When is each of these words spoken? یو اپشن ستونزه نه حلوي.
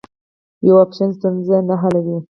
یو 0.67 0.75
اپشن 0.83 1.09
ستونزه 1.17 1.57
نه 1.67 1.75
حلوي. 1.81 2.17